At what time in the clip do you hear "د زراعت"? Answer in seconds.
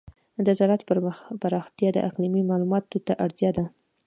0.45-0.81